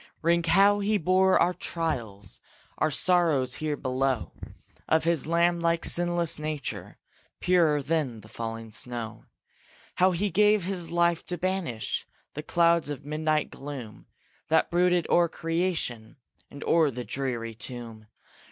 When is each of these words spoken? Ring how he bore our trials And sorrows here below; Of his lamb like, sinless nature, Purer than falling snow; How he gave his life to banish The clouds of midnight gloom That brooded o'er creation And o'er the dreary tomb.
Ring 0.23 0.41
how 0.43 0.79
he 0.79 0.97
bore 0.97 1.37
our 1.37 1.53
trials 1.53 2.39
And 2.79 2.91
sorrows 2.91 3.53
here 3.53 3.77
below; 3.77 4.33
Of 4.87 5.03
his 5.03 5.27
lamb 5.27 5.59
like, 5.59 5.85
sinless 5.85 6.39
nature, 6.39 6.97
Purer 7.39 7.83
than 7.83 8.19
falling 8.23 8.71
snow; 8.71 9.25
How 9.93 10.09
he 10.09 10.31
gave 10.31 10.63
his 10.63 10.89
life 10.89 11.23
to 11.27 11.37
banish 11.37 12.07
The 12.33 12.41
clouds 12.41 12.89
of 12.89 13.05
midnight 13.05 13.51
gloom 13.51 14.07
That 14.47 14.71
brooded 14.71 15.05
o'er 15.07 15.29
creation 15.29 16.17
And 16.49 16.63
o'er 16.63 16.89
the 16.89 17.05
dreary 17.05 17.53
tomb. 17.53 18.07